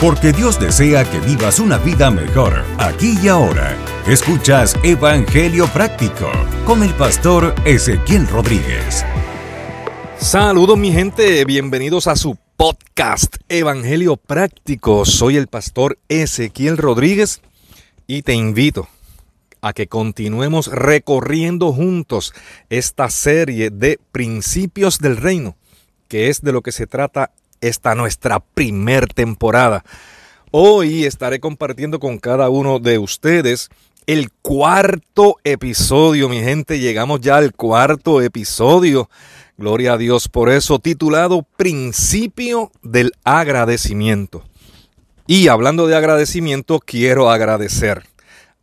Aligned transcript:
Porque 0.00 0.30
Dios 0.32 0.60
desea 0.60 1.10
que 1.10 1.20
vivas 1.20 1.58
una 1.58 1.78
vida 1.78 2.10
mejor, 2.10 2.62
aquí 2.76 3.16
y 3.22 3.28
ahora. 3.28 3.74
Escuchas 4.06 4.76
Evangelio 4.82 5.66
Práctico 5.68 6.30
con 6.66 6.82
el 6.82 6.92
pastor 6.92 7.54
Ezequiel 7.64 8.28
Rodríguez. 8.28 9.06
Saludos 10.18 10.76
mi 10.76 10.92
gente, 10.92 11.42
bienvenidos 11.46 12.08
a 12.08 12.16
su 12.16 12.36
podcast 12.58 13.36
Evangelio 13.48 14.18
Práctico. 14.18 15.06
Soy 15.06 15.38
el 15.38 15.46
pastor 15.46 15.98
Ezequiel 16.10 16.76
Rodríguez 16.76 17.40
y 18.06 18.20
te 18.20 18.34
invito 18.34 18.88
a 19.62 19.72
que 19.72 19.86
continuemos 19.86 20.66
recorriendo 20.66 21.72
juntos 21.72 22.34
esta 22.68 23.08
serie 23.08 23.70
de 23.70 23.98
principios 24.12 24.98
del 24.98 25.16
reino, 25.16 25.56
que 26.06 26.28
es 26.28 26.42
de 26.42 26.52
lo 26.52 26.60
que 26.60 26.72
se 26.72 26.86
trata 26.86 27.32
esta 27.60 27.94
nuestra 27.94 28.40
primer 28.40 29.08
temporada. 29.08 29.84
Hoy 30.50 31.04
estaré 31.04 31.40
compartiendo 31.40 31.98
con 31.98 32.18
cada 32.18 32.48
uno 32.48 32.78
de 32.78 32.98
ustedes 32.98 33.68
el 34.06 34.30
cuarto 34.30 35.36
episodio, 35.42 36.28
mi 36.28 36.40
gente. 36.40 36.78
Llegamos 36.78 37.20
ya 37.20 37.36
al 37.36 37.52
cuarto 37.52 38.22
episodio. 38.22 39.10
Gloria 39.58 39.94
a 39.94 39.98
Dios 39.98 40.28
por 40.28 40.50
eso, 40.50 40.78
titulado 40.78 41.42
Principio 41.56 42.70
del 42.82 43.12
Agradecimiento. 43.24 44.44
Y 45.26 45.48
hablando 45.48 45.86
de 45.88 45.96
agradecimiento, 45.96 46.78
quiero 46.78 47.30
agradecer 47.30 48.04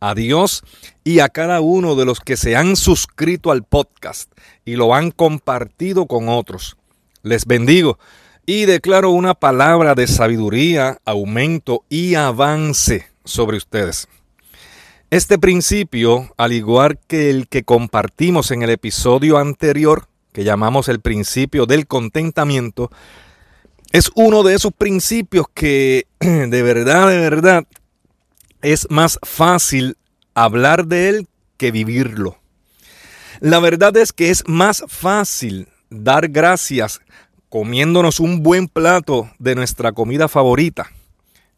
a 0.00 0.14
Dios 0.14 0.62
y 1.02 1.18
a 1.18 1.28
cada 1.28 1.60
uno 1.60 1.94
de 1.94 2.06
los 2.06 2.20
que 2.20 2.36
se 2.36 2.56
han 2.56 2.76
suscrito 2.76 3.50
al 3.50 3.64
podcast 3.64 4.30
y 4.64 4.76
lo 4.76 4.94
han 4.94 5.10
compartido 5.10 6.06
con 6.06 6.28
otros. 6.28 6.76
Les 7.22 7.44
bendigo 7.44 7.98
y 8.46 8.66
declaro 8.66 9.10
una 9.10 9.34
palabra 9.34 9.94
de 9.94 10.06
sabiduría, 10.06 10.98
aumento 11.04 11.84
y 11.88 12.14
avance 12.14 13.06
sobre 13.24 13.56
ustedes. 13.56 14.08
Este 15.10 15.38
principio, 15.38 16.32
al 16.36 16.52
igual 16.52 16.98
que 17.06 17.30
el 17.30 17.48
que 17.48 17.62
compartimos 17.62 18.50
en 18.50 18.62
el 18.62 18.70
episodio 18.70 19.38
anterior, 19.38 20.08
que 20.32 20.44
llamamos 20.44 20.88
el 20.88 21.00
principio 21.00 21.66
del 21.66 21.86
contentamiento, 21.86 22.90
es 23.92 24.10
uno 24.16 24.42
de 24.42 24.54
esos 24.54 24.72
principios 24.72 25.46
que 25.54 26.06
de 26.18 26.62
verdad, 26.62 27.08
de 27.08 27.18
verdad, 27.18 27.64
es 28.60 28.86
más 28.90 29.18
fácil 29.22 29.96
hablar 30.34 30.86
de 30.86 31.10
él 31.10 31.28
que 31.56 31.70
vivirlo. 31.70 32.38
La 33.40 33.60
verdad 33.60 33.96
es 33.96 34.12
que 34.12 34.30
es 34.30 34.42
más 34.46 34.84
fácil 34.88 35.68
dar 35.90 36.28
gracias 36.28 37.00
comiéndonos 37.54 38.18
un 38.18 38.42
buen 38.42 38.66
plato 38.66 39.30
de 39.38 39.54
nuestra 39.54 39.92
comida 39.92 40.26
favorita. 40.26 40.90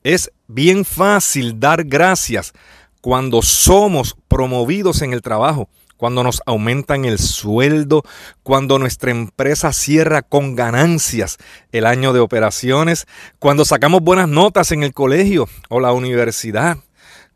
Es 0.02 0.30
bien 0.46 0.84
fácil 0.84 1.58
dar 1.58 1.84
gracias 1.84 2.52
cuando 3.00 3.40
somos 3.40 4.14
promovidos 4.28 5.00
en 5.00 5.14
el 5.14 5.22
trabajo, 5.22 5.70
cuando 5.96 6.22
nos 6.22 6.42
aumentan 6.44 7.06
el 7.06 7.18
sueldo, 7.18 8.02
cuando 8.42 8.78
nuestra 8.78 9.10
empresa 9.10 9.72
cierra 9.72 10.20
con 10.20 10.54
ganancias 10.54 11.38
el 11.72 11.86
año 11.86 12.12
de 12.12 12.20
operaciones, 12.20 13.06
cuando 13.38 13.64
sacamos 13.64 14.02
buenas 14.02 14.28
notas 14.28 14.72
en 14.72 14.82
el 14.82 14.92
colegio 14.92 15.48
o 15.70 15.80
la 15.80 15.94
universidad, 15.94 16.76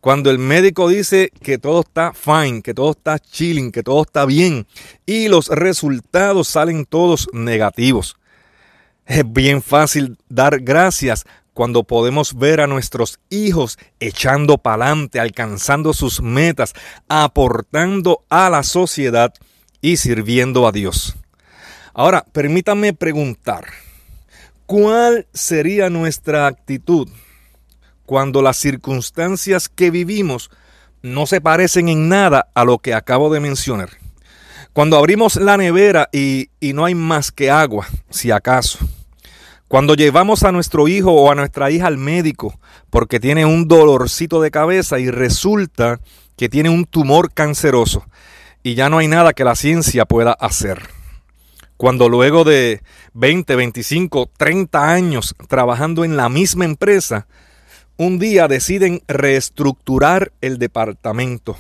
cuando 0.03 0.31
el 0.31 0.39
médico 0.39 0.91
dice 0.91 1.31
que 1.43 1.57
todo 1.57 1.81
está 1.81 2.13
fine, 2.13 2.61
que 2.61 2.75
todo 2.75 2.91
está 2.91 3.19
chilling, 3.19 3.73
que 3.73 3.83
todo 3.83 4.03
está 4.03 4.27
bien 4.27 4.67
y 5.07 5.29
los 5.29 5.49
resultados 5.49 6.47
salen 6.49 6.85
todos 6.85 7.27
negativos. 7.33 8.20
Es 9.11 9.25
bien 9.27 9.61
fácil 9.61 10.19
dar 10.29 10.61
gracias 10.61 11.25
cuando 11.53 11.83
podemos 11.83 12.39
ver 12.39 12.61
a 12.61 12.69
nuestros 12.69 13.19
hijos 13.29 13.77
echando 13.99 14.57
pa'lante, 14.59 15.19
alcanzando 15.19 15.93
sus 15.93 16.23
metas, 16.23 16.75
aportando 17.09 18.25
a 18.29 18.49
la 18.51 18.63
sociedad 18.63 19.35
y 19.81 19.97
sirviendo 19.97 20.65
a 20.65 20.71
Dios. 20.71 21.17
Ahora, 21.93 22.25
permítanme 22.31 22.93
preguntar, 22.93 23.65
¿cuál 24.67 25.27
sería 25.35 25.91
nuestra 25.91 26.47
actitud 26.47 27.09
cuando 28.07 28.43
las 28.43 28.59
circunstancias 28.59 29.69
que 29.69 29.91
vivimos 29.91 30.53
no 31.03 31.27
se 31.27 31.41
parecen 31.41 31.89
en 31.89 32.09
nada 32.09 32.49
a 32.55 32.65
lo 32.65 32.79
que 32.79 32.95
acabo 32.95 33.33
de 33.33 33.41
mencionar. 33.41 33.91
Cuando 34.73 34.97
abrimos 34.97 35.35
la 35.35 35.57
nevera 35.57 36.09
y, 36.13 36.51
no 36.61 36.85
hay 36.85 36.95
más 36.95 37.33
que 37.33 37.51
agua, 37.51 37.89
si 38.09 38.31
acaso. 38.31 38.79
Cuando 39.71 39.95
llevamos 39.95 40.43
a 40.43 40.51
nuestro 40.51 40.89
hijo 40.89 41.13
o 41.13 41.31
a 41.31 41.37
nuestra 41.37 41.71
hija 41.71 41.87
al 41.87 41.97
médico 41.97 42.59
porque 42.91 43.21
tiene 43.21 43.47
un 43.47 43.69
dolorcito 43.69 44.41
de 44.41 44.51
cabeza 44.51 44.99
y 44.99 45.09
resulta 45.13 46.01
que 46.37 46.49
tiene 46.49 46.71
un 46.71 46.87
tumor 46.87 47.33
canceroso 47.33 48.05
y 48.65 48.75
ya 48.75 48.91
no 48.91 48.99
hay 48.99 49.07
nada 49.07 49.33
que 49.33 49.45
la 49.45 49.55
ciencia 49.55 50.07
pueda 50.07 50.33
hacer. 50.33 50.89
Cuando 51.77 52.09
luego 52.09 52.43
de 52.43 52.83
20, 53.15 53.55
25, 53.55 54.29
30 54.37 54.91
años 54.91 55.37
trabajando 55.47 56.05
en 56.05 56.17
la 56.17 56.29
misma 56.29 56.65
empresa, 56.65 57.29
un 57.97 58.19
día 58.19 58.49
deciden 58.49 59.05
reestructurar 59.07 60.33
el 60.41 60.59
departamento 60.59 61.57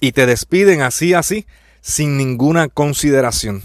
y 0.00 0.10
te 0.10 0.26
despiden 0.26 0.82
así, 0.82 1.14
así, 1.14 1.46
sin 1.80 2.16
ninguna 2.16 2.66
consideración. 2.66 3.62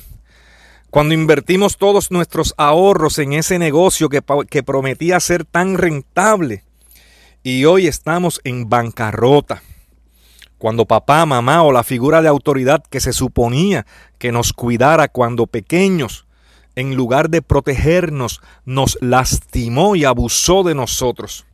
Cuando 0.91 1.13
invertimos 1.13 1.77
todos 1.77 2.11
nuestros 2.11 2.53
ahorros 2.57 3.17
en 3.17 3.31
ese 3.31 3.57
negocio 3.57 4.09
que, 4.09 4.21
que 4.49 4.61
prometía 4.61 5.21
ser 5.21 5.45
tan 5.45 5.77
rentable 5.77 6.65
y 7.43 7.63
hoy 7.63 7.87
estamos 7.87 8.41
en 8.43 8.67
bancarrota. 8.67 9.63
Cuando 10.57 10.85
papá, 10.85 11.25
mamá 11.25 11.63
o 11.63 11.71
la 11.71 11.85
figura 11.85 12.21
de 12.21 12.27
autoridad 12.27 12.83
que 12.89 12.99
se 12.99 13.13
suponía 13.13 13.85
que 14.17 14.33
nos 14.33 14.51
cuidara 14.51 15.07
cuando 15.07 15.47
pequeños, 15.47 16.25
en 16.75 16.93
lugar 16.95 17.29
de 17.29 17.41
protegernos, 17.41 18.41
nos 18.65 18.97
lastimó 18.99 19.95
y 19.95 20.03
abusó 20.03 20.63
de 20.63 20.75
nosotros. 20.75 21.45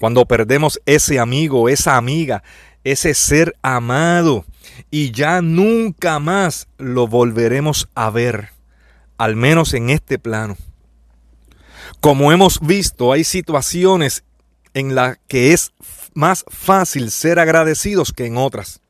Cuando 0.00 0.24
perdemos 0.24 0.80
ese 0.86 1.18
amigo, 1.18 1.68
esa 1.68 1.98
amiga, 1.98 2.42
ese 2.82 3.12
ser 3.12 3.54
amado 3.60 4.46
y 4.90 5.12
ya 5.12 5.42
nunca 5.42 6.18
más 6.18 6.66
lo 6.78 7.06
volveremos 7.06 7.90
a 7.94 8.08
ver, 8.08 8.53
al 9.18 9.36
menos 9.36 9.74
en 9.74 9.90
este 9.90 10.18
plano. 10.18 10.56
Como 12.00 12.32
hemos 12.32 12.60
visto, 12.60 13.12
hay 13.12 13.24
situaciones 13.24 14.24
en 14.74 14.94
las 14.94 15.18
que 15.28 15.52
es 15.52 15.72
más 16.14 16.44
fácil 16.48 17.10
ser 17.10 17.38
agradecidos 17.38 18.12
que 18.12 18.26
en 18.26 18.36
otras. 18.36 18.80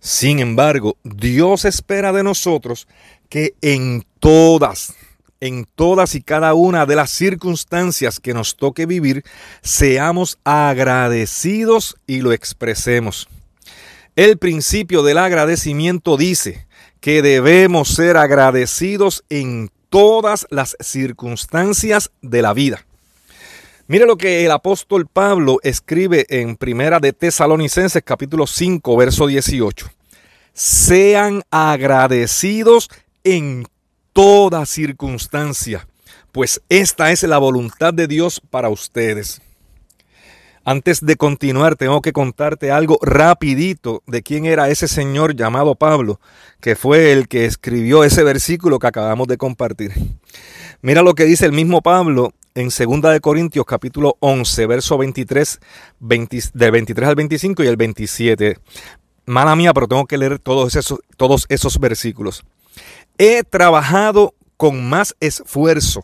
Sin 0.00 0.38
embargo, 0.38 0.96
Dios 1.02 1.64
espera 1.64 2.12
de 2.12 2.22
nosotros 2.22 2.86
que 3.28 3.54
en 3.62 4.04
todas, 4.20 4.94
en 5.40 5.66
todas 5.74 6.14
y 6.14 6.22
cada 6.22 6.54
una 6.54 6.86
de 6.86 6.96
las 6.96 7.10
circunstancias 7.10 8.20
que 8.20 8.34
nos 8.34 8.56
toque 8.56 8.84
vivir, 8.84 9.24
seamos 9.62 10.38
agradecidos 10.44 11.96
y 12.06 12.20
lo 12.20 12.32
expresemos. 12.32 13.28
El 14.16 14.38
principio 14.38 15.02
del 15.02 15.18
agradecimiento 15.18 16.16
dice 16.16 16.66
que 17.04 17.20
debemos 17.20 17.88
ser 17.88 18.16
agradecidos 18.16 19.24
en 19.28 19.70
todas 19.90 20.46
las 20.48 20.74
circunstancias 20.80 22.10
de 22.22 22.40
la 22.40 22.54
vida. 22.54 22.86
Mire 23.88 24.06
lo 24.06 24.16
que 24.16 24.46
el 24.46 24.50
apóstol 24.50 25.06
Pablo 25.06 25.58
escribe 25.62 26.24
en 26.30 26.56
Primera 26.56 27.00
de 27.00 27.12
Tesalonicenses 27.12 28.02
capítulo 28.02 28.46
5 28.46 28.96
verso 28.96 29.26
18. 29.26 29.86
Sean 30.54 31.42
agradecidos 31.50 32.88
en 33.22 33.66
toda 34.14 34.64
circunstancia, 34.64 35.86
pues 36.32 36.62
esta 36.70 37.12
es 37.12 37.22
la 37.24 37.36
voluntad 37.36 37.92
de 37.92 38.06
Dios 38.06 38.40
para 38.48 38.70
ustedes. 38.70 39.42
Antes 40.66 41.04
de 41.04 41.16
continuar, 41.16 41.76
tengo 41.76 42.00
que 42.00 42.14
contarte 42.14 42.70
algo 42.70 42.98
rapidito 43.02 44.02
de 44.06 44.22
quién 44.22 44.46
era 44.46 44.70
ese 44.70 44.88
señor 44.88 45.36
llamado 45.36 45.74
Pablo, 45.74 46.20
que 46.60 46.74
fue 46.74 47.12
el 47.12 47.28
que 47.28 47.44
escribió 47.44 48.02
ese 48.02 48.24
versículo 48.24 48.78
que 48.78 48.86
acabamos 48.86 49.28
de 49.28 49.36
compartir. 49.36 49.92
Mira 50.80 51.02
lo 51.02 51.14
que 51.14 51.24
dice 51.24 51.44
el 51.44 51.52
mismo 51.52 51.82
Pablo 51.82 52.32
en 52.54 52.68
2 52.68 53.12
de 53.12 53.20
Corintios 53.20 53.66
capítulo 53.66 54.16
11, 54.20 54.66
verso 54.66 54.96
23, 54.96 55.60
del 56.54 56.70
23 56.70 57.08
al 57.10 57.14
25 57.14 57.62
y 57.62 57.66
el 57.66 57.76
27. 57.76 58.58
Mala 59.26 59.56
mía, 59.56 59.74
pero 59.74 59.86
tengo 59.86 60.06
que 60.06 60.16
leer 60.16 60.38
todos 60.38 60.76
esos, 60.76 61.00
todos 61.18 61.44
esos 61.50 61.78
versículos. 61.78 62.42
He 63.18 63.42
trabajado 63.42 64.34
con 64.56 64.88
más 64.88 65.14
esfuerzo. 65.20 66.02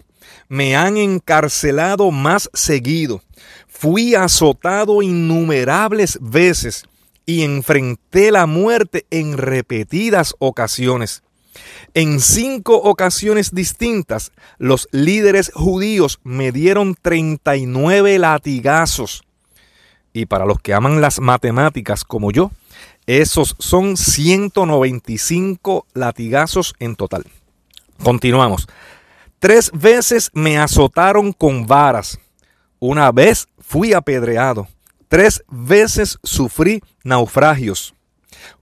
Me 0.49 0.77
han 0.77 0.97
encarcelado 0.97 2.11
más 2.11 2.51
seguido. 2.53 3.23
Fui 3.81 4.15
azotado 4.15 5.01
innumerables 5.01 6.19
veces 6.21 6.85
y 7.25 7.45
enfrenté 7.45 8.31
la 8.31 8.45
muerte 8.45 9.07
en 9.09 9.39
repetidas 9.39 10.35
ocasiones. 10.39 11.23
En 11.95 12.21
cinco 12.21 12.77
ocasiones 12.77 13.55
distintas, 13.55 14.33
los 14.59 14.87
líderes 14.93 15.51
judíos 15.55 16.21
me 16.25 16.53
dieron 16.53 16.95
39 17.01 18.19
latigazos. 18.19 19.23
Y 20.13 20.27
para 20.27 20.45
los 20.45 20.61
que 20.61 20.75
aman 20.75 21.01
las 21.01 21.19
matemáticas 21.19 22.05
como 22.05 22.33
yo, 22.33 22.51
esos 23.07 23.57
son 23.59 23.97
195 23.97 25.87
latigazos 25.95 26.75
en 26.81 26.97
total. 26.97 27.25
Continuamos. 28.03 28.69
Tres 29.39 29.71
veces 29.73 30.31
me 30.35 30.59
azotaron 30.59 31.33
con 31.33 31.67
varas. 31.67 32.19
Una 32.79 33.13
vez 33.13 33.47
fui 33.71 33.93
apedreado. 33.93 34.67
Tres 35.07 35.45
veces 35.49 36.19
sufrí 36.25 36.83
naufragios. 37.05 37.95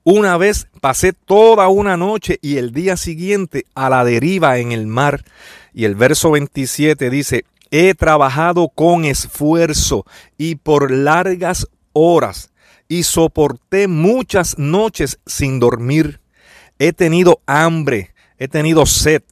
Una 0.05 0.37
vez 0.37 0.69
pasé 0.83 1.15
toda 1.15 1.69
una 1.69 1.97
noche 1.97 2.39
y 2.43 2.59
el 2.59 2.73
día 2.73 2.99
siguiente 2.99 3.65
a 3.75 3.89
la 3.89 4.05
deriva 4.05 4.59
en 4.59 4.71
el 4.71 4.87
mar. 4.87 5.25
Y 5.73 5.87
el 5.87 5.95
verso 5.95 6.33
27 6.33 7.09
dice, 7.09 7.47
he 7.71 7.95
trabajado 7.95 8.69
con 8.69 9.07
esfuerzo 9.07 10.05
y 10.37 10.57
por 10.57 10.91
largas 10.91 11.67
horas 11.95 12.51
y 12.87 13.05
soporté 13.05 13.89
muchas 13.89 14.59
noches 14.59 15.21
sin 15.25 15.59
dormir. 15.59 16.21
He 16.79 16.93
tenido 16.93 17.41
hambre, 17.47 18.13
he 18.37 18.47
tenido 18.47 18.85
sed 18.85 19.23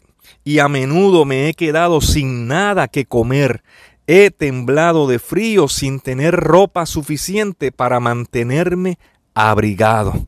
y 0.43 0.59
a 0.59 0.69
menudo 0.69 1.27
me 1.27 1.51
he 1.51 1.55
quedado 1.55 2.01
sin 2.01 2.47
nada 2.47 2.89
que 2.89 3.05
comer. 3.05 3.63
He 4.07 4.31
temblado 4.31 5.09
de 5.09 5.19
frío 5.19 5.69
sin 5.69 6.01
tener 6.01 6.37
ropa 6.37 6.87
suficiente 6.87 7.73
para 7.73 8.01
mantenerme 8.01 8.99
abrigado. 9.35 10.27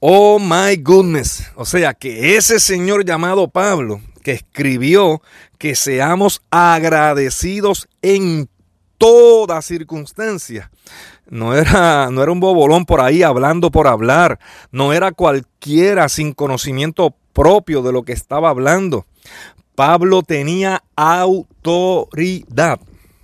Oh 0.00 0.38
my 0.38 0.76
goodness. 0.76 1.50
O 1.56 1.64
sea 1.64 1.94
que 1.94 2.36
ese 2.36 2.60
señor 2.60 3.04
llamado 3.04 3.48
Pablo, 3.48 4.00
que 4.22 4.32
escribió 4.32 5.22
que 5.58 5.74
seamos 5.74 6.42
agradecidos 6.50 7.88
en 8.02 8.48
toda 8.98 9.60
circunstancia. 9.62 10.70
No 11.26 11.54
era, 11.54 12.10
no 12.10 12.22
era 12.22 12.32
un 12.32 12.40
bobolón 12.40 12.84
por 12.84 13.00
ahí 13.00 13.22
hablando 13.22 13.70
por 13.70 13.88
hablar. 13.88 14.38
No 14.70 14.92
era 14.92 15.12
cualquiera 15.12 16.08
sin 16.08 16.32
conocimiento 16.32 17.14
propio 17.32 17.82
de 17.82 17.92
lo 17.92 18.04
que 18.04 18.12
estaba 18.12 18.50
hablando. 18.50 19.06
Pablo 19.74 20.22
tenía 20.22 20.84
autoridad. 20.96 22.78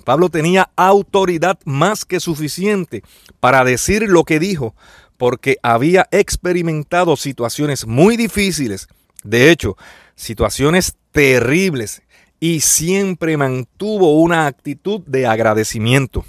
Pablo 0.04 0.28
tenía 0.28 0.70
autoridad 0.76 1.58
más 1.64 2.04
que 2.04 2.18
suficiente 2.20 3.02
para 3.38 3.64
decir 3.64 4.08
lo 4.08 4.24
que 4.24 4.40
dijo, 4.40 4.74
porque 5.16 5.58
había 5.62 6.08
experimentado 6.10 7.16
situaciones 7.16 7.86
muy 7.86 8.16
difíciles, 8.16 8.88
de 9.22 9.50
hecho, 9.50 9.76
situaciones 10.16 10.96
terribles, 11.12 12.02
y 12.40 12.60
siempre 12.60 13.36
mantuvo 13.36 14.18
una 14.20 14.46
actitud 14.46 15.02
de 15.06 15.26
agradecimiento. 15.26 16.24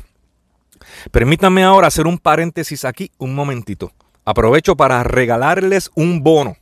Permítanme 1.12 1.64
ahora 1.64 1.88
hacer 1.88 2.06
un 2.06 2.18
paréntesis 2.18 2.84
aquí 2.84 3.12
un 3.18 3.34
momentito. 3.34 3.94
Aprovecho 4.26 4.76
para 4.76 5.04
regalarles 5.04 5.90
un 5.96 6.22
bono. 6.22 6.58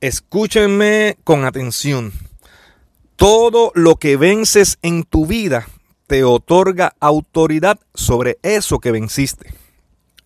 Escúchenme 0.00 1.16
con 1.24 1.44
atención. 1.44 2.12
Todo 3.16 3.72
lo 3.74 3.96
que 3.96 4.16
vences 4.16 4.78
en 4.82 5.02
tu 5.02 5.26
vida 5.26 5.66
te 6.06 6.22
otorga 6.22 6.94
autoridad 7.00 7.78
sobre 7.94 8.38
eso 8.42 8.78
que 8.78 8.90
venciste. 8.92 9.54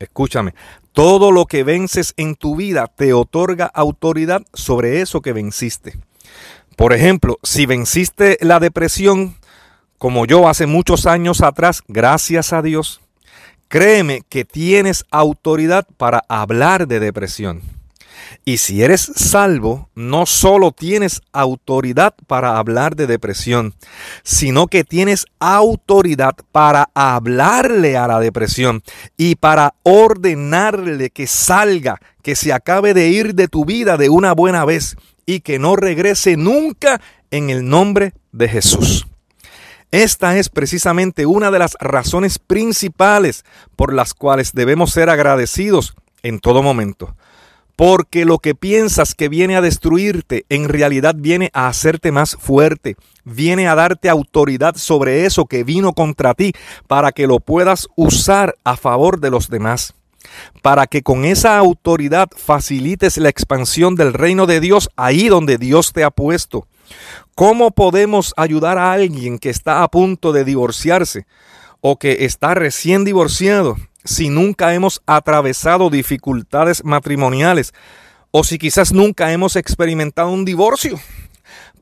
Escúchame, 0.01 0.55
todo 0.93 1.31
lo 1.31 1.47
que 1.47 1.63
vences 1.63 2.15
en 2.17 2.35
tu 2.35 2.57
vida 2.57 2.89
te 2.89 3.13
otorga 3.13 3.67
autoridad 3.67 4.43
sobre 4.53 5.01
eso 5.01 5.21
que 5.21 5.33
venciste. 5.33 5.99
Por 6.77 6.93
ejemplo, 6.93 7.39
si 7.45 7.65
venciste 7.65 8.39
la 8.41 8.59
depresión, 8.59 9.37
como 9.99 10.27
yo 10.27 10.49
hace 10.49 10.67
muchos 10.67 11.07
años 11.07 11.43
atrás, 11.43 11.83
gracias 11.87 12.53
a 12.53 12.61
Dios, 12.61 13.01
créeme 13.69 14.23
que 14.29 14.45
tienes 14.45 15.05
autoridad 15.11 15.87
para 15.97 16.25
hablar 16.29 16.89
de 16.89 16.99
depresión. 16.99 17.80
Y 18.45 18.59
si 18.59 18.83
eres 18.83 19.13
salvo, 19.15 19.89
no 19.95 20.27
solo 20.27 20.73
tienes 20.73 21.21
autoridad 21.33 22.15
para 22.27 22.59
hablar 22.59 22.97
de 22.97 23.07
depresión, 23.07 23.75
sino 24.23 24.67
que 24.67 24.85
tienes 24.85 25.27
autoridad 25.39 26.35
para 26.53 26.91
hablarle 26.95 27.97
a 27.97 28.07
la 28.07 28.21
depresión 28.21 28.83
y 29.17 29.37
para 29.37 29.75
ordenarle 29.83 31.11
que 31.11 31.27
salga, 31.27 32.01
que 32.23 32.37
se 32.37 32.53
acabe 32.53 32.95
de 32.95 33.09
ir 33.09 33.35
de 33.35 33.49
tu 33.49 33.65
vida 33.65 33.97
de 33.97 34.09
una 34.09 34.33
buena 34.33 34.65
vez 34.65 34.97
y 35.27 35.41
que 35.41 35.59
no 35.59 35.77
regrese 35.77 36.37
nunca 36.37 37.01
en 37.31 37.51
el 37.51 37.69
nombre 37.69 38.15
de 38.33 38.49
Jesús. 38.49 39.07
Esta 39.93 40.39
es 40.39 40.49
precisamente 40.49 41.27
una 41.27 41.51
de 41.51 41.59
las 41.59 41.77
razones 41.81 42.39
principales 42.39 43.45
por 43.75 43.93
las 43.93 44.15
cuales 44.15 44.53
debemos 44.53 44.93
ser 44.93 45.11
agradecidos 45.11 45.95
en 46.23 46.39
todo 46.39 46.63
momento 46.63 47.17
porque 47.81 48.27
lo 48.27 48.41
que 48.41 48.55
piensas 48.55 49.15
que 49.15 49.31
viene 49.31 49.57
a 49.57 49.63
destruirte, 49.63 50.45
en 50.51 50.69
realidad 50.69 51.15
viene 51.17 51.49
a 51.55 51.67
hacerte 51.67 52.13
más 52.13 52.37
fuerte, 52.39 52.95
viene 53.25 53.69
a 53.69 53.75
darte 53.75 54.11
autoridad 54.11 54.75
sobre 54.77 55.25
eso 55.25 55.47
que 55.47 55.65
vino 55.65 55.95
contra 55.95 56.35
ti, 56.35 56.53
para 56.87 57.11
que 57.13 57.27
lo 57.27 57.41
puedas 57.41 57.89
usar 57.97 58.55
a 58.65 58.77
favor 58.77 59.19
de 59.19 59.31
los 59.31 59.49
demás, 59.49 59.95
para 60.61 60.89
que 60.89 61.01
con 61.01 61.25
esa 61.25 61.57
autoridad 61.57 62.29
facilites 62.37 63.17
la 63.17 63.31
expansión 63.31 63.95
del 63.95 64.13
reino 64.13 64.45
de 64.45 64.61
Dios 64.61 64.91
ahí 64.97 65.29
donde 65.29 65.57
Dios 65.57 65.95
te 65.95 66.05
ha 66.05 66.11
puesto. 66.11 66.67
¿Cómo 67.35 67.71
podemos 67.71 68.35
ayudar 68.37 68.77
a 68.77 68.93
alguien 68.93 69.39
que 69.39 69.49
está 69.49 69.83
a 69.83 69.89
punto 69.89 70.33
de 70.33 70.45
divorciarse 70.45 71.25
o 71.81 71.99
que 71.99 72.25
está 72.25 72.55
recién 72.55 73.05
divorciado? 73.05 73.77
si 74.05 74.31
nunca 74.31 74.75
hemos 74.75 75.03
atravesado 75.07 75.91
dificultades 75.91 76.85
matrimoniales 76.85 77.75
o 78.31 78.45
si 78.45 78.59
quizás 78.59 78.93
nunca 78.93 79.33
hemos 79.33 79.57
experimentado 79.57 80.31
un 80.31 80.45
divorcio. 80.45 80.99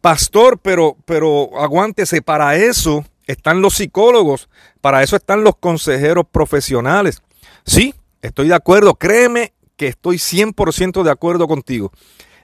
Pastor, 0.00 0.58
pero, 0.58 0.96
pero 1.04 1.50
aguántese, 1.60 2.22
para 2.22 2.56
eso 2.56 3.04
están 3.26 3.60
los 3.60 3.74
psicólogos, 3.74 4.48
para 4.80 5.02
eso 5.02 5.16
están 5.16 5.44
los 5.44 5.56
consejeros 5.56 6.24
profesionales. 6.30 7.22
Sí, 7.64 7.94
estoy 8.22 8.48
de 8.48 8.54
acuerdo, 8.54 8.94
créeme 8.94 9.52
que 9.76 9.88
estoy 9.88 10.16
100% 10.16 11.02
de 11.02 11.10
acuerdo 11.10 11.46
contigo. 11.46 11.92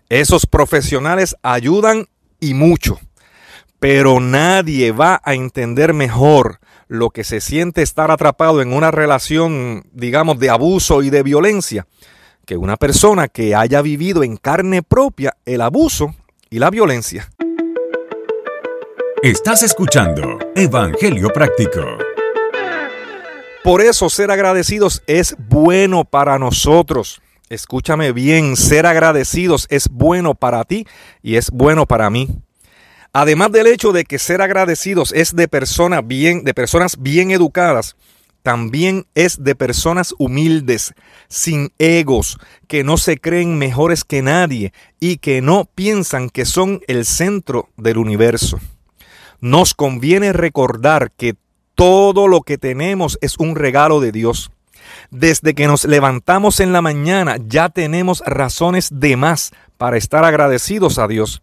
Esos 0.08 0.46
profesionales 0.46 1.36
ayudan 1.42 2.08
y 2.40 2.52
mucho, 2.52 3.00
pero 3.78 4.20
nadie 4.20 4.92
va 4.92 5.20
a 5.24 5.34
entender 5.34 5.94
mejor 5.94 6.60
lo 6.94 7.10
que 7.10 7.24
se 7.24 7.40
siente 7.40 7.82
estar 7.82 8.10
atrapado 8.10 8.62
en 8.62 8.72
una 8.72 8.90
relación, 8.90 9.84
digamos, 9.92 10.38
de 10.38 10.50
abuso 10.50 11.02
y 11.02 11.10
de 11.10 11.22
violencia, 11.22 11.86
que 12.46 12.56
una 12.56 12.76
persona 12.76 13.28
que 13.28 13.54
haya 13.54 13.82
vivido 13.82 14.22
en 14.22 14.36
carne 14.36 14.82
propia 14.82 15.36
el 15.44 15.60
abuso 15.60 16.14
y 16.50 16.58
la 16.58 16.70
violencia. 16.70 17.30
Estás 19.22 19.62
escuchando 19.62 20.38
Evangelio 20.54 21.30
Práctico. 21.30 21.80
Por 23.64 23.80
eso 23.80 24.10
ser 24.10 24.30
agradecidos 24.30 25.02
es 25.06 25.34
bueno 25.38 26.04
para 26.04 26.38
nosotros. 26.38 27.22
Escúchame 27.48 28.12
bien, 28.12 28.56
ser 28.56 28.86
agradecidos 28.86 29.66
es 29.70 29.88
bueno 29.88 30.34
para 30.34 30.64
ti 30.64 30.86
y 31.22 31.36
es 31.36 31.50
bueno 31.50 31.86
para 31.86 32.10
mí. 32.10 32.43
Además 33.16 33.52
del 33.52 33.68
hecho 33.68 33.92
de 33.92 34.04
que 34.04 34.18
ser 34.18 34.42
agradecidos 34.42 35.12
es 35.12 35.36
de 35.36 35.46
personas 35.46 36.04
bien, 36.04 36.42
de 36.42 36.52
personas 36.52 36.96
bien 36.98 37.30
educadas, 37.30 37.94
también 38.42 39.06
es 39.14 39.44
de 39.44 39.54
personas 39.54 40.16
humildes, 40.18 40.94
sin 41.28 41.72
egos, 41.78 42.38
que 42.66 42.82
no 42.82 42.96
se 42.96 43.18
creen 43.18 43.56
mejores 43.56 44.02
que 44.02 44.20
nadie 44.20 44.72
y 44.98 45.18
que 45.18 45.42
no 45.42 45.64
piensan 45.76 46.28
que 46.28 46.44
son 46.44 46.80
el 46.88 47.06
centro 47.06 47.68
del 47.76 47.98
universo. 47.98 48.58
Nos 49.40 49.74
conviene 49.74 50.32
recordar 50.32 51.12
que 51.12 51.36
todo 51.76 52.26
lo 52.26 52.40
que 52.40 52.58
tenemos 52.58 53.16
es 53.20 53.38
un 53.38 53.54
regalo 53.54 54.00
de 54.00 54.10
Dios. 54.10 54.50
Desde 55.12 55.54
que 55.54 55.68
nos 55.68 55.84
levantamos 55.84 56.58
en 56.58 56.72
la 56.72 56.82
mañana 56.82 57.36
ya 57.46 57.68
tenemos 57.68 58.24
razones 58.26 58.88
de 58.92 59.16
más 59.16 59.52
para 59.78 59.98
estar 59.98 60.24
agradecidos 60.24 60.98
a 60.98 61.06
Dios 61.06 61.42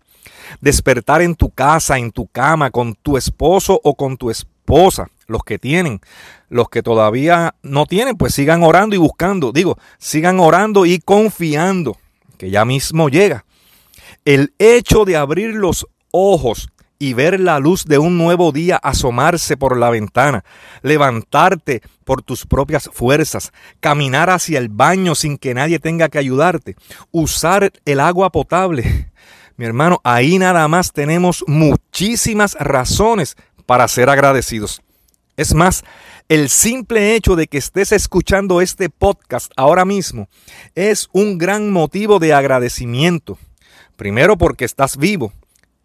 despertar 0.60 1.22
en 1.22 1.36
tu 1.36 1.50
casa, 1.50 1.98
en 1.98 2.12
tu 2.12 2.28
cama, 2.28 2.72
con 2.72 2.96
tu 2.96 3.18
esposo 3.18 3.80
o 3.84 3.96
con 3.96 4.18
tu 4.18 4.30
esposa, 4.30 5.10
los 5.28 5.44
que 5.44 5.60
tienen. 5.60 6.02
Los 6.50 6.70
que 6.70 6.84
todavía 6.84 7.56
no 7.64 7.86
tienen, 7.86 8.18
pues 8.18 8.34
sigan 8.34 8.64
orando 8.64 8.96
y 8.96 9.00
buscando. 9.00 9.52
Digo, 9.52 9.78
sigan 9.98 10.40
orando 10.40 10.86
y 10.86 11.00
confiando, 11.00 11.98
que 12.38 12.50
ya 12.50 12.66
mismo 12.66 13.10
llega. 13.10 13.46
El 14.26 14.54
hecho 14.60 15.06
de 15.06 15.18
abrir 15.18 15.56
los 15.56 15.88
ojos 16.12 16.70
y 17.02 17.14
ver 17.14 17.40
la 17.40 17.58
luz 17.58 17.86
de 17.86 17.98
un 17.98 18.16
nuevo 18.20 18.52
día 18.52 18.76
asomarse 18.76 19.58
por 19.58 19.76
la 19.76 19.90
ventana, 19.90 20.44
levantarte 20.84 21.82
por 22.04 22.22
tus 22.22 22.46
propias 22.46 22.92
fuerzas, 22.94 23.52
caminar 23.80 24.30
hacia 24.30 24.60
el 24.60 24.70
baño 24.70 25.16
sin 25.16 25.40
que 25.40 25.56
nadie 25.56 25.80
tenga 25.80 26.10
que 26.10 26.20
ayudarte, 26.20 26.76
usar 27.10 27.72
el 27.86 28.00
agua 28.00 28.32
potable, 28.32 29.10
mi 29.58 29.66
hermano, 29.66 30.00
ahí 30.04 30.40
nada 30.40 30.68
más 30.68 30.92
tenemos 30.92 31.44
muchísimas 31.48 32.56
razones 32.60 33.36
para 33.66 33.88
ser 33.88 34.10
agradecidos. 34.10 34.82
Es 35.38 35.54
más, 35.54 35.84
el 36.30 36.50
simple 36.50 37.16
hecho 37.16 37.36
de 37.36 37.48
que 37.48 37.58
estés 37.58 37.92
escuchando 37.92 38.62
este 38.62 38.90
podcast 38.90 39.52
ahora 39.58 39.86
mismo 39.86 40.30
es 40.76 41.10
un 41.12 41.38
gran 41.38 41.72
motivo 41.72 42.20
de 42.20 42.34
agradecimiento. 42.34 43.38
Primero 43.96 44.38
porque 44.38 44.66
estás 44.66 44.98
vivo 44.98 45.34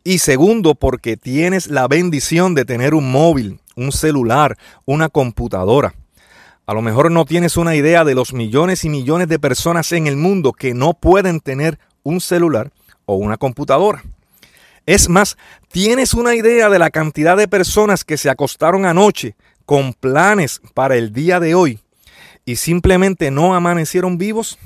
y 0.04 0.18
segundo 0.18 0.75
porque 0.75 1.16
tienes 1.16 1.66
la 1.68 1.88
bendición 1.88 2.54
de 2.54 2.64
tener 2.64 2.94
un 2.94 3.11
móvil, 3.11 3.61
un 3.75 3.92
celular, 3.92 4.56
una 4.85 5.08
computadora. 5.08 5.94
A 6.66 6.75
lo 6.75 6.82
mejor 6.82 7.11
no 7.11 7.25
tienes 7.25 7.56
una 7.56 7.76
idea 7.76 8.04
de 8.04 8.14
los 8.14 8.32
millones 8.32 8.85
y 8.85 8.88
millones 8.88 9.28
de 9.28 9.38
personas 9.38 9.92
en 9.92 10.06
el 10.06 10.16
mundo 10.16 10.52
que 10.52 10.75
no 10.75 10.94
pueden 10.94 11.40
tener 11.40 11.78
un 12.02 12.20
celular 12.20 12.73
o 13.06 13.16
una 13.16 13.36
computadora. 13.36 14.04
Es 14.84 15.08
más, 15.08 15.36
tienes 15.68 16.14
una 16.14 16.34
idea 16.34 16.68
de 16.68 16.78
la 16.78 16.90
cantidad 16.90 17.36
de 17.36 17.48
personas 17.48 18.04
que 18.04 18.16
se 18.16 18.30
acostaron 18.30 18.84
anoche 18.84 19.34
con 19.64 19.94
planes 19.94 20.60
para 20.75 20.96
el 20.96 21.12
día 21.12 21.40
de 21.40 21.54
hoy 21.54 21.80
y 22.44 22.56
simplemente 22.56 23.30
no 23.30 23.54
amanecieron 23.54 24.18
vivos. 24.18 24.58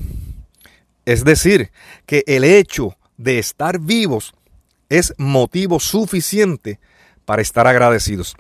Es 1.06 1.25
decir, 1.25 1.70
que 2.04 2.23
el 2.26 2.44
hecho 2.44 2.97
de 3.16 3.38
estar 3.38 3.78
vivos 3.78 4.35
es 4.88 5.14
motivo 5.16 5.80
suficiente 5.80 6.78
para 7.25 7.40
estar 7.40 7.66
agradecidos. 7.66 8.37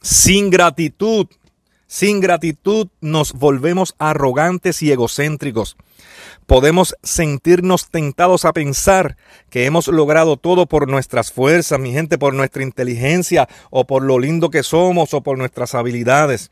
Sin 0.00 0.50
gratitud 0.50 1.28
sin 1.88 2.20
gratitud 2.20 2.88
nos 3.00 3.32
volvemos 3.32 3.94
arrogantes 3.98 4.82
y 4.82 4.92
egocéntricos. 4.92 5.78
Podemos 6.46 6.94
sentirnos 7.02 7.90
tentados 7.90 8.44
a 8.44 8.52
pensar 8.52 9.16
que 9.50 9.66
hemos 9.66 9.88
logrado 9.88 10.36
todo 10.36 10.66
por 10.66 10.88
nuestras 10.88 11.30
fuerzas, 11.30 11.78
mi 11.78 11.92
gente, 11.92 12.18
por 12.18 12.34
nuestra 12.34 12.62
inteligencia 12.62 13.48
o 13.70 13.86
por 13.86 14.02
lo 14.02 14.18
lindo 14.18 14.50
que 14.50 14.62
somos 14.62 15.12
o 15.14 15.22
por 15.22 15.36
nuestras 15.36 15.74
habilidades. 15.74 16.50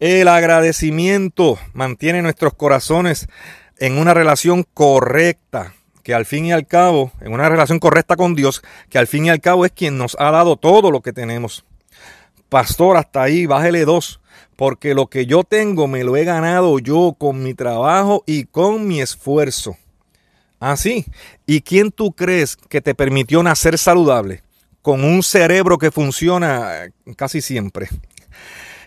El 0.00 0.28
agradecimiento 0.28 1.58
mantiene 1.72 2.22
nuestros 2.22 2.54
corazones 2.54 3.28
en 3.78 3.98
una 3.98 4.14
relación 4.14 4.64
correcta, 4.74 5.74
que 6.02 6.14
al 6.14 6.26
fin 6.26 6.46
y 6.46 6.52
al 6.52 6.66
cabo, 6.66 7.12
en 7.20 7.32
una 7.32 7.48
relación 7.48 7.78
correcta 7.78 8.16
con 8.16 8.34
Dios, 8.34 8.62
que 8.90 8.98
al 8.98 9.06
fin 9.06 9.26
y 9.26 9.30
al 9.30 9.40
cabo 9.40 9.64
es 9.64 9.72
quien 9.72 9.98
nos 9.98 10.16
ha 10.18 10.30
dado 10.30 10.56
todo 10.56 10.90
lo 10.90 11.00
que 11.00 11.12
tenemos. 11.12 11.64
Pastor, 12.48 12.96
hasta 12.96 13.22
ahí, 13.22 13.46
bájele 13.46 13.84
dos 13.84 14.21
porque 14.56 14.94
lo 14.94 15.06
que 15.06 15.26
yo 15.26 15.44
tengo 15.44 15.88
me 15.88 16.04
lo 16.04 16.16
he 16.16 16.24
ganado 16.24 16.78
yo 16.78 17.16
con 17.18 17.42
mi 17.42 17.54
trabajo 17.54 18.22
y 18.26 18.44
con 18.44 18.86
mi 18.86 19.00
esfuerzo. 19.00 19.76
Así. 20.60 21.06
Ah, 21.08 21.12
¿Y 21.46 21.60
quién 21.62 21.90
tú 21.90 22.12
crees 22.12 22.56
que 22.56 22.80
te 22.80 22.94
permitió 22.94 23.42
nacer 23.42 23.78
saludable? 23.78 24.42
Con 24.80 25.04
un 25.04 25.22
cerebro 25.22 25.78
que 25.78 25.90
funciona 25.90 26.84
eh, 26.84 26.92
casi 27.16 27.40
siempre. 27.40 27.88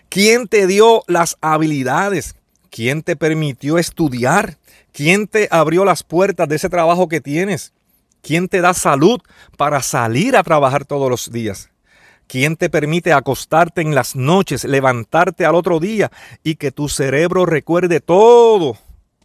¿Quién 0.08 0.48
te 0.48 0.66
dio 0.66 1.02
las 1.06 1.36
habilidades? 1.40 2.36
¿Quién 2.70 3.02
te 3.02 3.16
permitió 3.16 3.76
estudiar? 3.78 4.56
¿Quién 4.92 5.26
te 5.26 5.48
abrió 5.50 5.84
las 5.84 6.02
puertas 6.02 6.48
de 6.48 6.56
ese 6.56 6.70
trabajo 6.70 7.08
que 7.08 7.20
tienes? 7.20 7.72
¿Quién 8.22 8.48
te 8.48 8.60
da 8.60 8.72
salud 8.72 9.20
para 9.56 9.82
salir 9.82 10.36
a 10.36 10.42
trabajar 10.42 10.86
todos 10.86 11.10
los 11.10 11.30
días? 11.30 11.70
¿Quién 12.26 12.56
te 12.56 12.70
permite 12.70 13.12
acostarte 13.12 13.82
en 13.82 13.94
las 13.94 14.16
noches, 14.16 14.64
levantarte 14.64 15.44
al 15.44 15.54
otro 15.54 15.78
día 15.78 16.10
y 16.42 16.56
que 16.56 16.72
tu 16.72 16.88
cerebro 16.88 17.46
recuerde 17.46 18.00
todo 18.00 18.76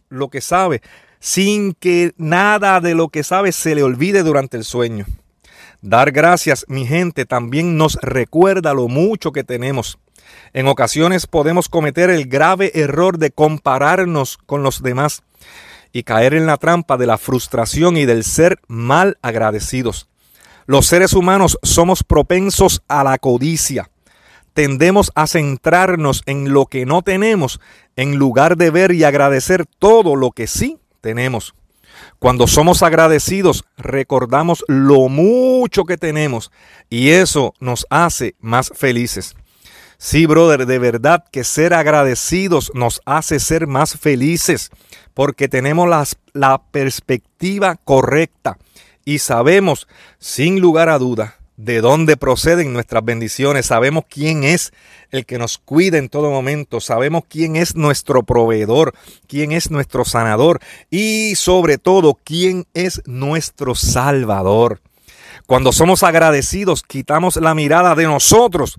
lo 0.08 0.28
que 0.28 0.40
sabe 0.40 0.82
sin 1.18 1.72
que 1.74 2.12
nada 2.16 2.80
de 2.80 2.94
lo 2.94 3.08
que 3.08 3.22
sabe 3.22 3.52
se 3.52 3.74
le 3.74 3.82
olvide 3.82 4.22
durante 4.22 4.56
el 4.56 4.64
sueño? 4.64 5.06
Dar 5.80 6.12
gracias, 6.12 6.64
mi 6.68 6.86
gente, 6.86 7.24
también 7.24 7.76
nos 7.76 7.94
recuerda 8.02 8.72
lo 8.72 8.86
mucho 8.86 9.32
que 9.32 9.42
tenemos. 9.42 9.98
En 10.52 10.68
ocasiones 10.68 11.26
podemos 11.26 11.68
cometer 11.68 12.08
el 12.08 12.26
grave 12.26 12.70
error 12.74 13.18
de 13.18 13.32
compararnos 13.32 14.38
con 14.38 14.62
los 14.62 14.82
demás 14.82 15.22
y 15.92 16.04
caer 16.04 16.34
en 16.34 16.46
la 16.46 16.56
trampa 16.56 16.96
de 16.96 17.06
la 17.06 17.18
frustración 17.18 17.96
y 17.96 18.06
del 18.06 18.22
ser 18.22 18.60
mal 18.68 19.18
agradecidos. 19.22 20.08
Los 20.66 20.86
seres 20.86 21.12
humanos 21.12 21.58
somos 21.62 22.04
propensos 22.04 22.82
a 22.88 23.02
la 23.02 23.18
codicia. 23.18 23.90
Tendemos 24.54 25.10
a 25.14 25.26
centrarnos 25.26 26.22
en 26.26 26.52
lo 26.52 26.66
que 26.66 26.86
no 26.86 27.02
tenemos 27.02 27.60
en 27.96 28.16
lugar 28.16 28.56
de 28.56 28.70
ver 28.70 28.92
y 28.92 29.04
agradecer 29.04 29.66
todo 29.78 30.14
lo 30.14 30.30
que 30.30 30.46
sí 30.46 30.78
tenemos. 31.00 31.54
Cuando 32.18 32.46
somos 32.46 32.82
agradecidos, 32.82 33.64
recordamos 33.76 34.64
lo 34.68 35.08
mucho 35.08 35.84
que 35.84 35.96
tenemos 35.96 36.52
y 36.88 37.10
eso 37.10 37.54
nos 37.60 37.86
hace 37.90 38.34
más 38.38 38.70
felices. 38.74 39.34
Sí, 39.98 40.26
brother, 40.26 40.66
de 40.66 40.78
verdad 40.78 41.24
que 41.30 41.44
ser 41.44 41.74
agradecidos 41.74 42.72
nos 42.74 43.00
hace 43.04 43.38
ser 43.38 43.66
más 43.66 43.96
felices 43.96 44.70
porque 45.14 45.48
tenemos 45.48 45.88
la 46.32 46.62
perspectiva 46.70 47.76
correcta 47.76 48.58
y 49.04 49.18
sabemos 49.18 49.88
sin 50.18 50.60
lugar 50.60 50.88
a 50.88 50.98
duda 50.98 51.36
de 51.56 51.80
dónde 51.80 52.16
proceden 52.16 52.72
nuestras 52.72 53.04
bendiciones, 53.04 53.66
sabemos 53.66 54.04
quién 54.08 54.42
es 54.42 54.72
el 55.10 55.26
que 55.26 55.38
nos 55.38 55.58
cuida 55.58 55.98
en 55.98 56.08
todo 56.08 56.30
momento, 56.30 56.80
sabemos 56.80 57.22
quién 57.28 57.56
es 57.56 57.76
nuestro 57.76 58.22
proveedor, 58.22 58.94
quién 59.28 59.52
es 59.52 59.70
nuestro 59.70 60.04
sanador 60.04 60.60
y 60.90 61.34
sobre 61.36 61.78
todo 61.78 62.18
quién 62.24 62.66
es 62.74 63.02
nuestro 63.06 63.74
salvador. 63.74 64.80
Cuando 65.46 65.72
somos 65.72 66.02
agradecidos, 66.02 66.82
quitamos 66.82 67.36
la 67.36 67.54
mirada 67.54 67.94
de 67.94 68.04
nosotros, 68.04 68.78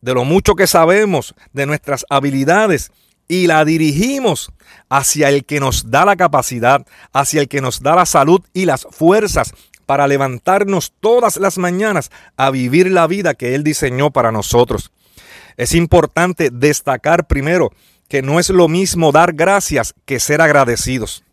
de 0.00 0.14
lo 0.14 0.24
mucho 0.24 0.54
que 0.54 0.66
sabemos, 0.66 1.34
de 1.52 1.66
nuestras 1.66 2.04
habilidades 2.10 2.90
y 3.28 3.46
la 3.46 3.64
dirigimos 3.64 4.52
hacia 4.88 5.28
el 5.30 5.44
que 5.44 5.60
nos 5.60 5.90
da 5.90 6.04
la 6.04 6.16
capacidad, 6.16 6.86
hacia 7.12 7.40
el 7.40 7.48
que 7.48 7.60
nos 7.60 7.80
da 7.80 7.94
la 7.94 8.06
salud 8.06 8.42
y 8.52 8.66
las 8.66 8.86
fuerzas 8.90 9.54
para 9.86 10.06
levantarnos 10.06 10.92
todas 11.00 11.36
las 11.36 11.58
mañanas 11.58 12.10
a 12.36 12.50
vivir 12.50 12.90
la 12.90 13.06
vida 13.06 13.34
que 13.34 13.54
Él 13.54 13.64
diseñó 13.64 14.10
para 14.10 14.32
nosotros. 14.32 14.92
Es 15.56 15.74
importante 15.74 16.50
destacar 16.50 17.26
primero 17.26 17.72
que 18.08 18.22
no 18.22 18.38
es 18.38 18.50
lo 18.50 18.68
mismo 18.68 19.12
dar 19.12 19.32
gracias 19.32 19.94
que 20.04 20.20
ser 20.20 20.40
agradecidos. 20.40 21.24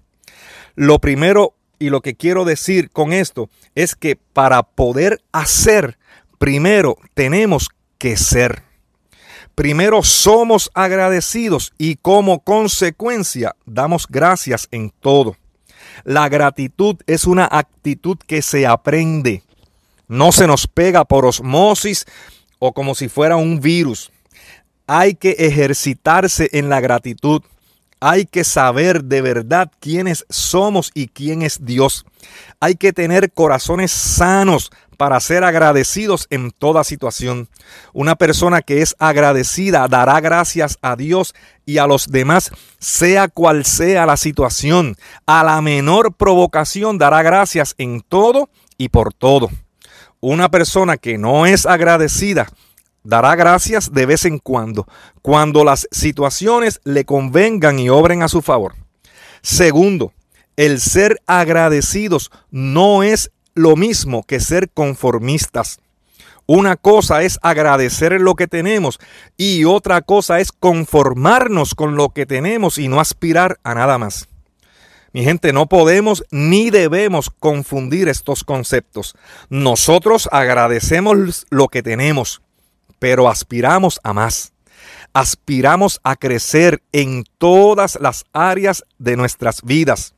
Lo 0.75 0.99
primero 0.99 1.53
y 1.79 1.89
lo 1.89 2.01
que 2.01 2.15
quiero 2.15 2.45
decir 2.45 2.91
con 2.91 3.13
esto 3.13 3.49
es 3.75 3.95
que 3.95 4.15
para 4.15 4.63
poder 4.63 5.21
hacer, 5.31 5.97
primero 6.37 6.97
tenemos 7.13 7.69
que 7.97 8.17
ser. 8.17 8.68
Primero 9.59 10.03
somos 10.03 10.71
agradecidos 10.73 11.73
y 11.77 11.97
como 11.97 12.39
consecuencia 12.39 13.57
damos 13.65 14.07
gracias 14.07 14.69
en 14.71 14.89
todo. 14.89 15.35
La 16.05 16.29
gratitud 16.29 16.95
es 17.07 17.25
una 17.25 17.45
actitud 17.51 18.17
que 18.25 18.41
se 18.41 18.65
aprende. 18.65 19.43
No 20.07 20.31
se 20.31 20.47
nos 20.47 20.65
pega 20.65 21.03
por 21.03 21.25
osmosis 21.25 22.05
o 22.57 22.71
como 22.71 22.95
si 22.95 23.09
fuera 23.09 23.35
un 23.35 23.59
virus. 23.59 24.13
Hay 24.87 25.15
que 25.15 25.31
ejercitarse 25.31 26.47
en 26.53 26.69
la 26.69 26.79
gratitud. 26.79 27.41
Hay 28.01 28.25
que 28.25 28.45
saber 28.45 29.03
de 29.03 29.21
verdad 29.21 29.69
quiénes 29.79 30.25
somos 30.29 30.91
y 30.93 31.07
quién 31.07 31.41
es 31.41 31.65
Dios. 31.65 32.05
Hay 32.61 32.75
que 32.75 32.93
tener 32.93 33.31
corazones 33.31 33.91
sanos 33.91 34.71
para 34.97 35.19
ser 35.19 35.43
agradecidos 35.43 36.27
en 36.29 36.51
toda 36.51 36.83
situación. 36.83 37.49
Una 37.93 38.15
persona 38.15 38.61
que 38.61 38.81
es 38.81 38.95
agradecida 38.99 39.87
dará 39.87 40.19
gracias 40.21 40.77
a 40.81 40.95
Dios 40.95 41.33
y 41.65 41.77
a 41.77 41.87
los 41.87 42.07
demás, 42.07 42.51
sea 42.79 43.27
cual 43.27 43.65
sea 43.65 44.05
la 44.05 44.17
situación. 44.17 44.95
A 45.25 45.43
la 45.43 45.61
menor 45.61 46.13
provocación 46.13 46.97
dará 46.97 47.21
gracias 47.21 47.75
en 47.77 48.01
todo 48.01 48.49
y 48.77 48.89
por 48.89 49.13
todo. 49.13 49.49
Una 50.21 50.49
persona 50.49 50.97
que 50.97 51.17
no 51.17 51.45
es 51.45 51.65
agradecida 51.65 52.47
dará 53.03 53.35
gracias 53.35 53.91
de 53.93 54.05
vez 54.05 54.25
en 54.25 54.39
cuando, 54.39 54.87
cuando 55.21 55.63
las 55.63 55.87
situaciones 55.91 56.81
le 56.83 57.05
convengan 57.05 57.79
y 57.79 57.89
obren 57.89 58.23
a 58.23 58.27
su 58.27 58.41
favor. 58.41 58.75
Segundo, 59.41 60.13
el 60.57 60.81
ser 60.81 61.21
agradecidos 61.25 62.31
no 62.51 63.03
es 63.03 63.31
lo 63.53 63.75
mismo 63.75 64.23
que 64.23 64.39
ser 64.39 64.69
conformistas. 64.69 65.79
Una 66.45 66.77
cosa 66.77 67.21
es 67.21 67.37
agradecer 67.43 68.19
lo 68.19 68.33
que 68.35 68.47
tenemos 68.47 68.99
y 69.37 69.65
otra 69.65 70.01
cosa 70.01 70.39
es 70.39 70.51
conformarnos 70.51 71.75
con 71.75 71.95
lo 71.95 72.09
que 72.09 72.25
tenemos 72.25 72.79
y 72.79 72.87
no 72.87 72.99
aspirar 72.99 73.59
a 73.63 73.75
nada 73.75 73.99
más. 73.99 74.27
Mi 75.13 75.23
gente, 75.23 75.53
no 75.53 75.67
podemos 75.67 76.23
ni 76.31 76.71
debemos 76.71 77.29
confundir 77.29 78.09
estos 78.09 78.43
conceptos. 78.43 79.15
Nosotros 79.49 80.27
agradecemos 80.31 81.45
lo 81.49 81.67
que 81.67 81.81
tenemos, 81.81 82.41
pero 82.99 83.29
aspiramos 83.29 83.99
a 84.03 84.13
más. 84.13 84.53
Aspiramos 85.13 85.99
a 86.03 86.15
crecer 86.15 86.81
en 86.91 87.23
todas 87.37 87.97
las 87.99 88.25
áreas 88.31 88.83
de 88.99 89.15
nuestras 89.15 89.61
vidas. 89.63 90.13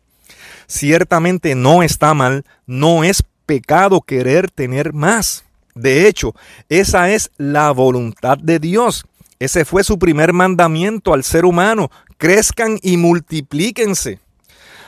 Ciertamente 0.67 1.55
no 1.55 1.83
está 1.83 2.13
mal, 2.13 2.45
no 2.65 3.03
es 3.03 3.23
pecado 3.45 4.01
querer 4.01 4.51
tener 4.51 4.93
más. 4.93 5.45
De 5.75 6.07
hecho, 6.07 6.35
esa 6.69 7.09
es 7.11 7.31
la 7.37 7.71
voluntad 7.71 8.37
de 8.37 8.59
Dios. 8.59 9.05
Ese 9.39 9.65
fue 9.65 9.83
su 9.83 9.97
primer 9.97 10.33
mandamiento 10.33 11.13
al 11.13 11.23
ser 11.23 11.45
humano. 11.45 11.89
Crezcan 12.17 12.77
y 12.81 12.97
multiplíquense. 12.97 14.19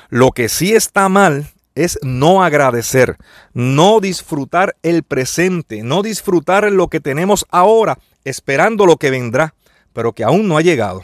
Lo 0.09 0.31
que 0.31 0.49
sí 0.49 0.75
está 0.75 1.09
mal 1.09 1.52
es 1.75 1.99
no 2.01 2.43
agradecer, 2.43 3.17
no 3.53 3.99
disfrutar 3.99 4.75
el 4.83 5.03
presente, 5.03 5.83
no 5.83 6.01
disfrutar 6.01 6.71
lo 6.71 6.87
que 6.87 6.99
tenemos 6.99 7.45
ahora, 7.49 7.99
esperando 8.23 8.85
lo 8.85 8.97
que 8.97 9.09
vendrá, 9.09 9.55
pero 9.93 10.13
que 10.13 10.23
aún 10.23 10.47
no 10.47 10.57
ha 10.57 10.61
llegado. 10.61 11.03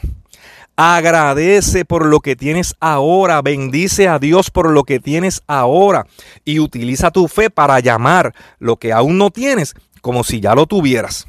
Agradece 0.76 1.84
por 1.84 2.06
lo 2.06 2.20
que 2.20 2.36
tienes 2.36 2.74
ahora, 2.80 3.42
bendice 3.42 4.08
a 4.08 4.18
Dios 4.18 4.50
por 4.50 4.70
lo 4.70 4.84
que 4.84 4.98
tienes 4.98 5.42
ahora 5.46 6.06
y 6.44 6.58
utiliza 6.58 7.10
tu 7.10 7.28
fe 7.28 7.50
para 7.50 7.80
llamar 7.80 8.34
lo 8.58 8.76
que 8.76 8.92
aún 8.92 9.18
no 9.18 9.30
tienes 9.30 9.74
como 10.00 10.24
si 10.24 10.40
ya 10.40 10.54
lo 10.54 10.66
tuvieras. 10.66 11.26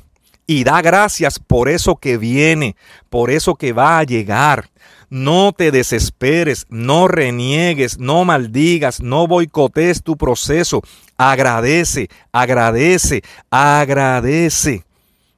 Y 0.47 0.63
da 0.63 0.81
gracias 0.81 1.39
por 1.39 1.69
eso 1.69 1.97
que 1.97 2.17
viene, 2.17 2.75
por 3.09 3.29
eso 3.29 3.55
que 3.55 3.73
va 3.73 3.99
a 3.99 4.03
llegar. 4.03 4.70
No 5.11 5.51
te 5.51 5.71
desesperes, 5.71 6.65
no 6.69 7.09
reniegues, 7.09 7.99
no 7.99 8.23
maldigas, 8.23 9.01
no 9.01 9.27
boicotees 9.27 10.03
tu 10.03 10.15
proceso. 10.15 10.81
Agradece, 11.17 12.07
agradece, 12.31 13.21
agradece. 13.49 14.85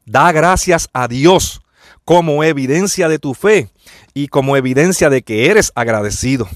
Da 0.06 0.32
gracias 0.32 0.90
a 0.94 1.08
Dios 1.08 1.64
como 2.06 2.44
evidencia 2.44 3.10
de 3.10 3.18
tu 3.18 3.34
fe 3.34 3.68
y 4.14 4.28
como 4.28 4.58
evidencia 4.58 5.10
de 5.10 5.24
que 5.24 5.50
eres 5.50 5.72
agradecido. 5.74 6.48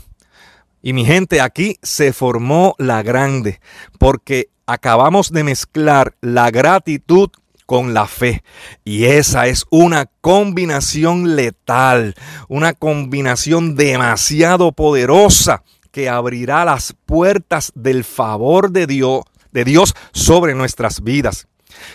Y 0.83 0.93
mi 0.93 1.03
gente, 1.03 1.41
aquí 1.41 1.79
se 1.81 2.13
formó 2.13 2.75
la 2.77 3.01
grande, 3.01 3.59
porque 3.97 4.49
acabamos 4.67 5.31
de 5.31 5.43
mezclar 5.43 6.13
la 6.21 6.51
gratitud 6.51 7.31
con 7.67 7.93
la 7.93 8.07
fe. 8.07 8.43
Y 8.83 9.05
esa 9.05 9.45
es 9.45 9.65
una 9.69 10.07
combinación 10.21 11.35
letal, 11.35 12.15
una 12.47 12.73
combinación 12.73 13.75
demasiado 13.75 14.71
poderosa 14.71 15.63
que 15.91 16.09
abrirá 16.09 16.65
las 16.65 16.95
puertas 17.05 17.71
del 17.75 18.03
favor 18.03 18.71
de 18.71 18.87
Dios, 18.87 19.21
de 19.51 19.65
Dios 19.65 19.93
sobre 20.13 20.55
nuestras 20.55 21.03
vidas. 21.03 21.47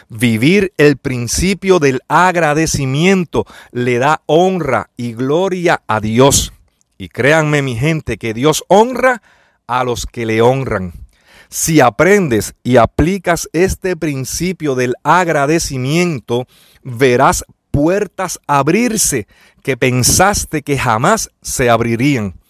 Vivir 0.09 0.73
el 0.77 0.99
principio 0.99 1.79
del 1.79 2.01
agradecimiento 2.07 3.47
le 3.73 3.99
da 3.99 4.23
honra 4.27 4.91
y 4.97 5.15
gloria 5.15 5.83
a 5.89 6.01
Dios. 6.01 6.53
Y 6.99 7.09
créanme 7.09 7.63
mi 7.63 7.77
gente 7.77 8.19
que 8.19 8.35
Dios 8.35 8.63
honra 8.69 9.23
a 9.67 9.85
los 9.85 10.07
que 10.07 10.27
le 10.27 10.43
honran. 10.43 11.02
Si 11.53 11.83
aprendes 11.83 12.55
y 12.63 12.79
aplicas 12.79 13.47
este 13.53 13.95
principio 13.95 14.75
del 14.75 14.95
agradecimiento, 15.03 16.47
verás 16.83 17.45
puertas 17.71 18.41
abrirse 18.47 19.27
que 19.63 19.77
pensaste 19.77 20.63
que 20.63 20.79
jamás 20.79 21.29
se 21.43 21.69
abrirían. 21.69 22.41